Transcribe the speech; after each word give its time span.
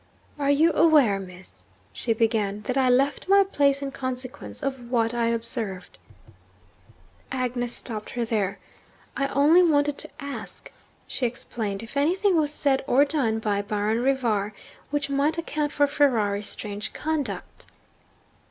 'Are 0.39 0.49
you 0.49 0.73
aware, 0.73 1.19
Miss,' 1.19 1.65
she 1.93 2.11
began, 2.11 2.63
'that 2.63 2.75
I 2.75 2.89
left 2.89 3.29
my 3.29 3.43
place 3.43 3.83
in 3.83 3.91
consequence 3.91 4.63
of 4.63 4.89
what 4.89 5.13
I 5.13 5.27
observed?' 5.27 5.99
Agnes 7.31 7.73
stopped 7.73 8.09
her 8.17 8.25
there. 8.25 8.57
'I 9.15 9.27
only 9.27 9.61
wanted 9.61 9.99
to 9.99 10.09
ask,' 10.19 10.71
she 11.05 11.27
explained, 11.27 11.83
'if 11.83 11.95
anything 11.95 12.35
was 12.39 12.51
said 12.51 12.83
or 12.87 13.05
done 13.05 13.37
by 13.37 13.61
Baron 13.61 14.01
Rivar 14.01 14.55
which 14.89 15.11
might 15.11 15.37
account 15.37 15.71
for 15.71 15.85
Ferrari's 15.85 16.47
strange 16.49 16.93
conduct.' 16.93 17.67